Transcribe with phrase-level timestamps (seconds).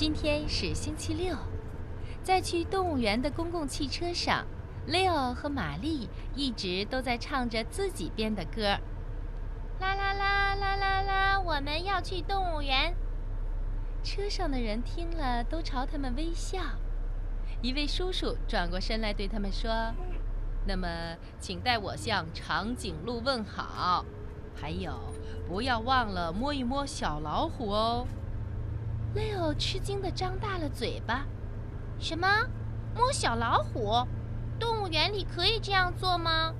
[0.00, 1.36] 今天是星期六，
[2.22, 4.46] 在去动物园的公共汽车上
[4.88, 8.62] ，Leo 和玛丽一直都在唱着自己编的歌。
[9.78, 11.40] 啦啦啦啦啦啦！
[11.42, 12.94] 我们要去动物园。
[14.02, 16.58] 车上的人听了都朝他们微笑。
[17.60, 19.70] 一位叔叔转过身来对他们说
[20.66, 20.88] ：“那么，
[21.38, 24.06] 请代我向长颈鹿问好，
[24.56, 24.98] 还有，
[25.46, 28.06] 不要忘了摸一摸小老虎哦。”
[29.14, 31.26] Leo 吃惊地张大了嘴巴
[31.98, 32.26] ：“什么？
[32.94, 34.06] 摸小老虎？
[34.58, 36.54] 动物园里可以这样做吗？”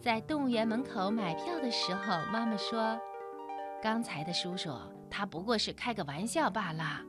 [0.00, 2.98] 在动物园门口买票的时候，妈妈说
[3.82, 4.72] ：“刚才的叔叔
[5.10, 7.02] 他不过是开个玩笑罢了。”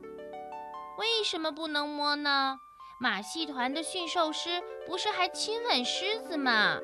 [0.98, 2.58] 为什么不能摸呢？
[3.00, 6.78] 马戏团的驯兽师不是还亲吻狮子吗？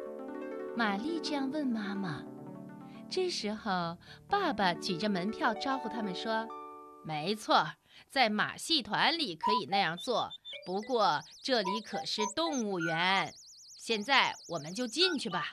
[0.75, 2.16] 玛丽这样问妈妈。
[3.09, 3.97] 这时候，
[4.29, 6.47] 爸爸举着门票招呼他们说
[7.05, 7.67] ：“没错，
[8.11, 10.29] 在马戏团里可以那样做，
[10.67, 13.33] 不过这里可是动物园。
[13.81, 15.47] 现在我们就进去吧。”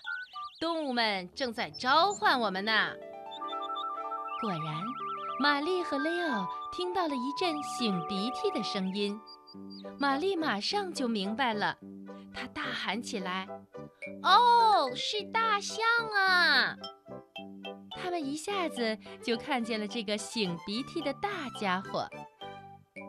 [0.59, 2.94] 动物们正在召唤我们呢。
[4.42, 4.81] 果然，
[5.42, 9.20] 玛丽和雷奥听到了一阵擤鼻涕的声音。
[9.99, 11.77] 玛丽马上就明白了，
[12.33, 13.47] 她大喊起来
[14.23, 16.77] ：“哦，是大象啊！”
[18.03, 22.05] 他们一下子就看见了这个擤鼻涕的大家伙。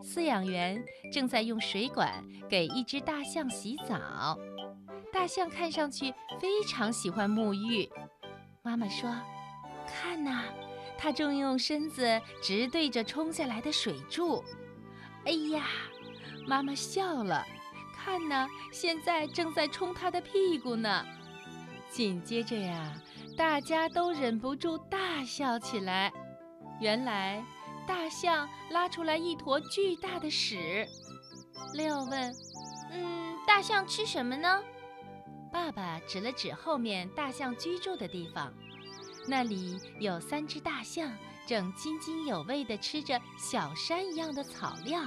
[0.04, 0.80] 饲养员
[1.12, 4.38] 正在用水管给一只大象洗澡。
[5.12, 7.90] 大象看上去非常喜欢沐浴。
[8.62, 9.12] 妈妈说
[9.84, 10.44] ：“看呐，
[10.96, 14.44] 它正用身子直对着冲下来的水柱。”
[15.26, 15.66] 哎呀，
[16.46, 17.44] 妈妈笑了。
[17.96, 21.04] 看呐，现在正在冲它的屁股呢。
[21.90, 22.92] 紧接着呀，
[23.36, 26.12] 大家都忍不住大笑起来。
[26.80, 27.44] 原来，
[27.86, 30.86] 大象拉出来一坨巨大的屎。
[31.74, 32.32] 六问
[32.92, 34.62] ：“嗯，大象吃什么呢？”
[35.52, 38.52] 爸爸指了指后面大象居住的地方，
[39.28, 41.12] 那里有三只大象
[41.46, 45.00] 正津津有味地吃着小山一样的草料。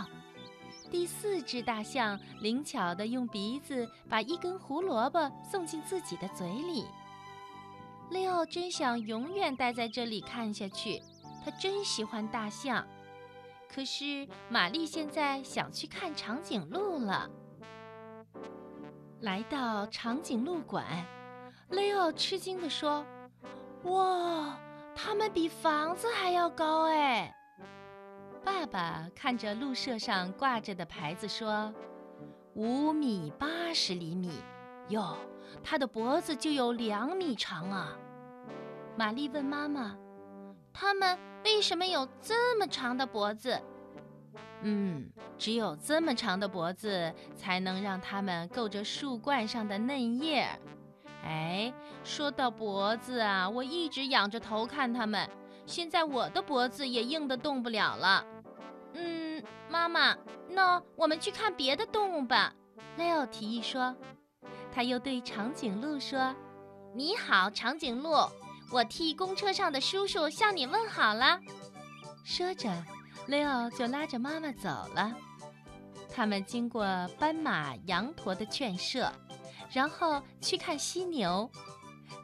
[0.90, 6.86] 第四只大象灵巧地用鼻子把一根胡萝卜送进自己的嘴里。
[8.12, 11.02] 雷奥真想永远待在这里看下去，
[11.44, 12.86] 他真喜欢大象。
[13.70, 17.30] 可是玛丽现在想去看长颈鹿了。
[19.22, 20.86] 来到长颈鹿馆，
[21.70, 23.06] 雷奥吃惊地说
[23.84, 24.58] ：“哇，
[24.96, 27.36] 它们比房子还要高哎！”
[28.46, 31.74] 爸爸看着鹿舍上挂着的牌子说
[32.56, 34.32] ：“五米八十厘米，
[34.88, 35.18] 哟，
[35.64, 37.98] 它的脖子就有两米长啊！”
[38.98, 39.96] 玛丽问妈妈
[40.74, 43.62] ：“它们为什么有这么长的脖子？”
[44.64, 50.48] 嗯，只有这么长的脖子，才能让它们够着树冠上的嫩叶。
[51.24, 51.72] 哎，
[52.04, 55.30] 说到脖子啊，我一直仰着头看它们，
[55.68, 58.26] 现在我的脖子也硬得动不了了。
[58.94, 60.18] 嗯，妈妈，
[60.50, 62.52] 那我们去看别的动物吧。
[62.98, 63.96] 雷奥提议说。
[64.78, 66.36] 他又对长颈鹿说
[66.94, 68.12] ：“你好，长颈鹿，
[68.72, 71.40] 我替公车上的叔叔向你问好了。”
[72.24, 72.72] 说着。
[73.26, 75.18] 雷奥就拉着妈妈走了。
[76.14, 76.86] 他们经过
[77.18, 79.12] 斑马、羊驼的圈舍，
[79.72, 81.50] 然后去看犀牛。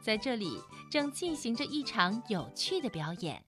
[0.00, 0.56] 在这里
[0.88, 3.44] 正进行着一场有趣的表演。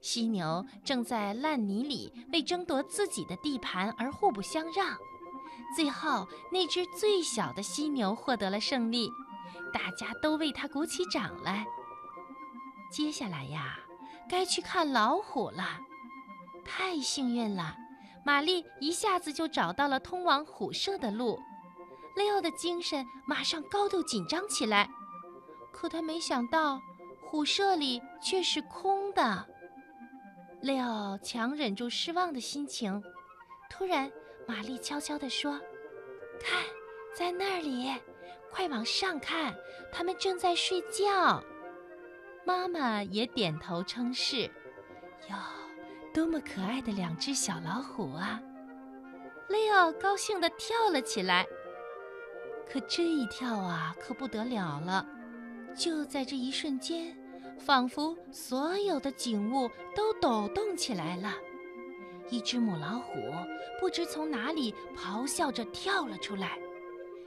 [0.00, 4.96] 犀牛正在烂泥里为争夺自己的地盘而互不相让。
[5.74, 9.10] 最后，那只最小的犀牛获得了胜利，
[9.72, 11.66] 大家都为它鼓起掌来。
[12.90, 13.78] 接下来呀。
[14.28, 15.78] 该去看老虎了，
[16.64, 17.76] 太幸运了！
[18.24, 21.38] 玛丽一下子就找到了通往虎舍的路。
[22.16, 24.90] 雷奥的精神马上高度紧张起来，
[25.72, 26.80] 可他没想到
[27.22, 29.46] 虎舍里却是空的。
[30.60, 33.00] 雷奥强忍住失望的心情，
[33.70, 34.10] 突然，
[34.46, 35.60] 玛丽悄悄地说
[36.40, 36.62] ：“看，
[37.14, 37.92] 在那里，
[38.50, 39.54] 快往上看，
[39.92, 41.42] 他们正在睡觉。”
[42.46, 44.42] 妈妈也点头称是，
[45.28, 45.36] 哟，
[46.14, 48.40] 多么可爱的两只小老虎啊！
[49.48, 51.44] 雷奥高兴地跳了起来。
[52.70, 55.04] 可这一跳啊，可不得了了！
[55.76, 57.16] 就在这一瞬间，
[57.58, 61.34] 仿佛所有的景物都抖动起来了。
[62.30, 63.12] 一只母老虎
[63.78, 66.58] 不知从哪里咆哮着跳了出来，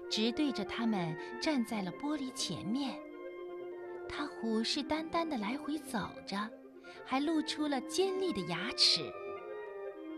[0.09, 2.99] 直对着他们站在了玻璃前面。
[4.07, 6.35] 它虎视眈眈地来回走着，
[7.05, 9.01] 还露出了尖利的牙齿。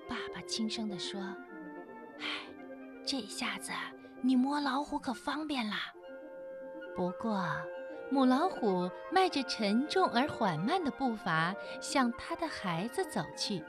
[0.07, 1.19] 爸爸轻声地说
[2.19, 2.25] ：“唉，
[3.06, 3.72] 这下子
[4.22, 5.77] 你摸老虎可方便啦。”
[6.95, 7.45] 不过，
[8.10, 13.63] 母老虎迈着沉重而缓慢的步伐向它的孩子走去，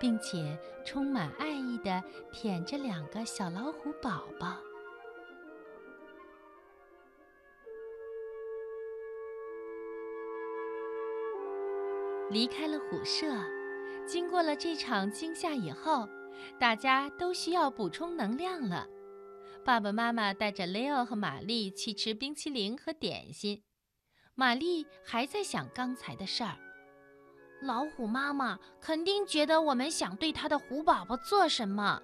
[0.00, 2.02] 并且充满爱意地
[2.32, 4.56] 舔着两个小老虎宝宝。
[12.30, 13.26] 离开了虎舍，
[14.06, 16.06] 经过了这场惊吓以后，
[16.60, 18.86] 大家都需要补充能量了。
[19.64, 23.64] 爸爸妈妈带着 Leo 和玛丽去吃冰淇淋和点心。
[24.34, 26.67] 玛丽还在想刚才的事儿。
[27.60, 32.00] 老虎妈妈肯定觉得我们想对她的虎宝宝做什么。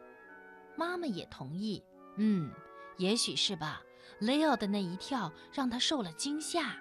[0.77, 1.83] 妈妈也同意。
[2.17, 2.51] 嗯，
[2.97, 3.83] 也许是吧。
[4.21, 6.77] Leo 的那一跳让他受了惊吓。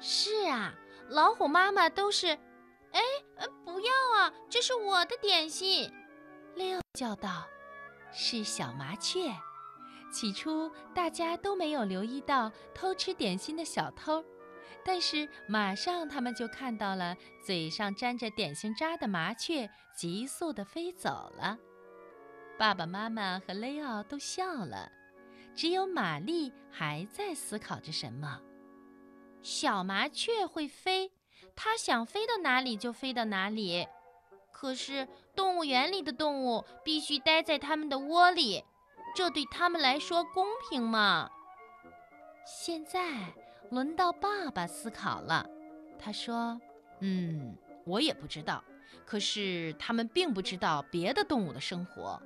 [0.00, 0.74] 是啊，
[1.08, 2.28] 老虎妈妈都是。
[2.92, 3.00] 哎，
[3.64, 4.32] 不要啊！
[4.50, 5.90] 这是我的点心。
[6.54, 7.46] Leo 叫道
[8.12, 9.34] ：“是小麻雀。”
[10.12, 14.22] 起初大家都没有留意到偷吃点心的小偷，
[14.84, 21.56] 但是马上他们就看到了嘴上沾着点心渣的麻雀急速地飞走了。
[22.58, 24.90] 爸爸妈妈和雷奥都笑了，
[25.54, 28.40] 只有玛丽还在思考着什么。
[29.42, 31.12] 小麻雀会飞，
[31.56, 33.86] 它想飞到哪里就飞到哪里。
[34.52, 38.64] 可是动物园里的动物必须待在它们的窝里。
[39.14, 41.30] 这对他们来说公平吗？
[42.46, 43.02] 现在
[43.70, 45.48] 轮到爸爸思考了。
[45.98, 46.60] 他说
[47.00, 48.62] ：“嗯，我也不知道。
[49.06, 52.20] 可是他们并不知道别的动物的生活。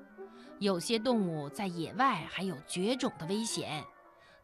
[0.59, 3.85] 有些动物在野外还有绝种的危险，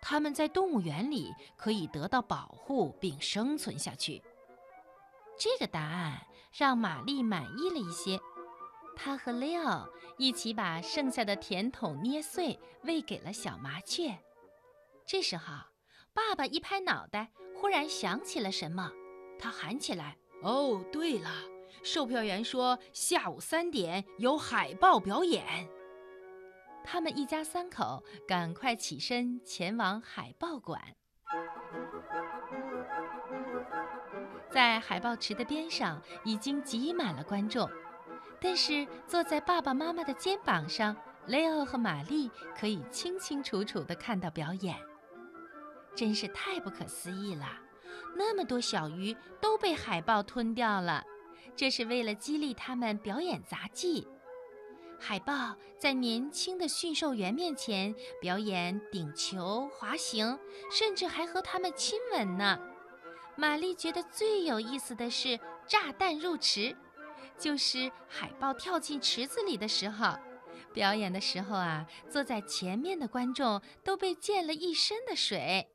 [0.00, 4.22] 它们在动物园里可以得到保护并生存下去。”
[5.38, 8.20] 这个答案让玛丽满意了一些。
[8.94, 14.18] 他和 Leo 一起把剩下的甜筒捏碎，喂给了小麻雀。
[15.06, 15.54] 这时候，
[16.14, 18.90] 爸爸一拍脑袋，忽然想起了什么，
[19.38, 21.30] 他喊起来：“哦，对了，
[21.82, 25.44] 售票员说下午三点有海豹表演。”
[26.84, 30.80] 他们一家三口赶快起身前往海豹馆。
[34.50, 37.68] 在海豹池的边上，已经挤满了观众。
[38.38, 40.94] 但是坐在爸爸妈妈的肩膀上，
[41.26, 44.76] 雷欧和玛丽可以清清楚楚地看到表演，
[45.94, 47.46] 真是太不可思议了！
[48.16, 51.04] 那么多小鱼都被海豹吞掉了，
[51.56, 54.06] 这是为了激励他们表演杂技。
[54.98, 60.38] 海豹在年轻的驯兽员面前表演顶球、滑行，
[60.70, 62.58] 甚至还和他们亲吻呢。
[63.34, 66.76] 玛丽觉得最有意思的是炸弹入池。
[67.38, 70.16] 就是海豹跳进池子里的时候，
[70.72, 75.68] 表演的时候啊，坐在前面的观众都被溅了一身的水。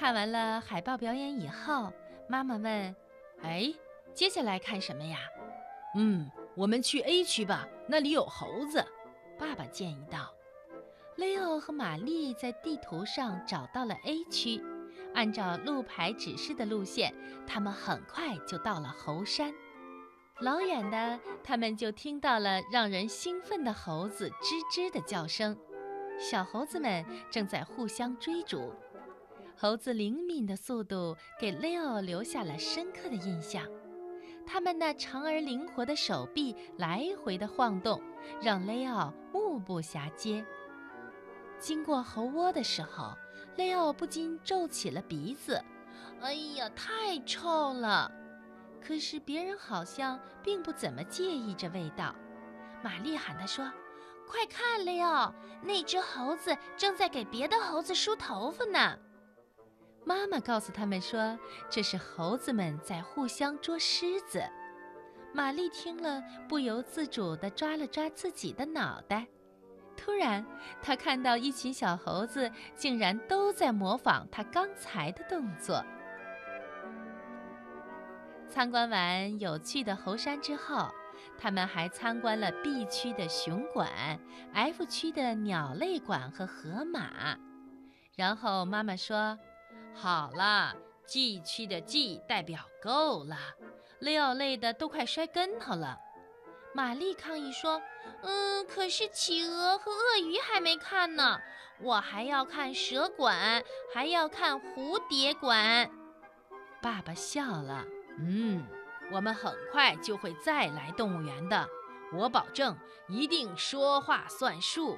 [0.00, 1.92] 看完了海豹表演以后，
[2.26, 2.96] 妈妈问
[3.44, 3.70] ：“哎，
[4.14, 5.18] 接下来看什么呀
[5.94, 6.26] ？”“嗯，
[6.56, 8.82] 我们去 A 区吧，那里有猴子。”
[9.38, 10.34] 爸爸建议道。
[11.16, 14.62] 雷欧和玛丽在地图上找到了 A 区。
[15.12, 17.14] 按照路牌指示的路线，
[17.46, 19.52] 他们很快就到了猴山。
[20.38, 25.54] 老远的，他们就听到了让人兴奋的猴子吱吱的叫声。
[26.18, 28.72] 小猴子们正在互相追逐。
[29.60, 33.62] 猴子灵敏的速度给 Leo 留下了深刻的印象。
[34.46, 38.00] 它们那长而灵活的手臂来回的晃动，
[38.40, 40.42] 让 Leo 目不暇接。
[41.58, 43.14] 经过猴窝的时候。
[43.56, 45.62] 雷奥不禁皱起了鼻子
[46.22, 48.10] ，“哎呀，太臭了！”
[48.80, 52.14] 可是别人好像并不怎么介意这味道。
[52.82, 53.70] 玛丽喊他说
[54.26, 58.96] ：“快看，雷奥，那只猴子正在给别的猴子梳头发呢。”
[60.04, 61.38] 妈妈告诉他们说
[61.70, 64.42] ：“这是猴子们在互相捉虱子。”
[65.32, 69.26] 玛丽听了，不由自主地抓了抓自己的脑袋。
[69.96, 70.44] 突然，
[70.82, 75.84] 她看到一群小猴子竟然都在模仿她刚才的动作。
[78.48, 80.90] 参观完有趣的猴山之后，
[81.38, 84.18] 他们还参观了 B 区的熊馆、
[84.52, 87.38] F 区的鸟类馆和河马。
[88.16, 89.38] 然后妈妈说
[89.94, 90.74] ：“好了
[91.06, 93.36] ，G 区的 G 代表够了。”
[94.00, 95.98] 雷奥累得都快摔跟头了。
[96.72, 97.82] 玛丽抗议说
[98.22, 101.40] ：“嗯，可是企鹅和鳄鱼还没看呢，
[101.80, 105.90] 我还要看蛇馆，还要看蝴蝶馆。”
[106.80, 107.84] 爸爸笑了，
[108.18, 108.66] 嗯，
[109.12, 111.68] 我们很快就会再来动物园的，
[112.14, 112.74] 我保证
[113.08, 114.96] 一定说话算数。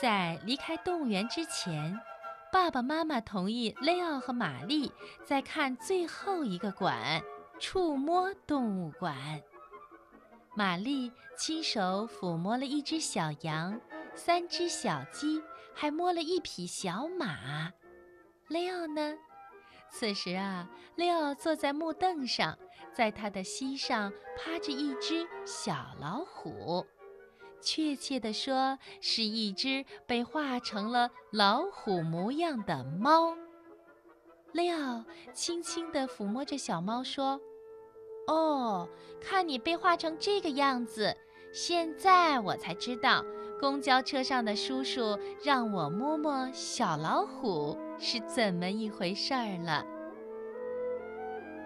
[0.00, 2.00] 在离开动物园之前，
[2.52, 4.92] 爸爸妈妈同意雷奥和玛丽
[5.24, 7.22] 再看最后一个馆——
[7.58, 9.16] 触摸动物馆。
[10.54, 13.80] 玛丽亲手抚摸了一只小羊，
[14.14, 15.42] 三只小鸡，
[15.72, 17.72] 还摸了一匹小马。
[18.48, 19.16] 雷奥呢？
[19.90, 22.58] 此时啊，雷奥坐在木凳上，
[22.92, 26.86] 在他的膝上趴着一只小老虎，
[27.62, 33.36] 确切地说，是一只被画成了老虎模样的猫。
[34.52, 37.40] 雷奥轻轻地抚摸着小猫，说。
[38.28, 38.88] 哦，
[39.20, 41.16] 看你被画成这个样子，
[41.52, 43.24] 现在我才知道，
[43.60, 49.84] 公交车上的叔叔让我摸摸小老虎是怎么一回事儿了。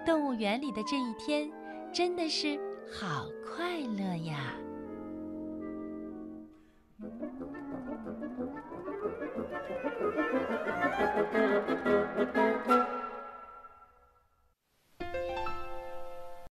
[0.06, 1.50] 动物园里的这一天，
[1.92, 2.58] 真的是
[2.90, 4.54] 好快乐呀！